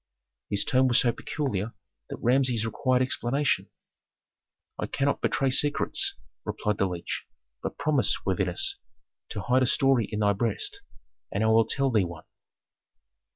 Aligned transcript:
His 0.49 0.65
tone 0.65 0.87
was 0.87 0.99
so 0.99 1.11
peculiar 1.11 1.73
that 2.09 2.17
Rameses 2.23 2.65
required 2.65 3.03
explanation. 3.03 3.69
"I 4.79 4.87
cannot 4.87 5.21
betray 5.21 5.51
secrets," 5.51 6.15
replied 6.43 6.79
the 6.79 6.87
leech; 6.87 7.27
"but 7.61 7.77
promise, 7.77 8.25
worthiness, 8.25 8.79
to 9.29 9.41
hide 9.43 9.61
a 9.61 9.67
story 9.67 10.05
in 10.11 10.21
thy 10.21 10.33
breast, 10.33 10.81
and 11.31 11.43
I 11.43 11.47
will 11.49 11.65
tell 11.67 11.91
thee 11.91 12.03
one." 12.03 12.25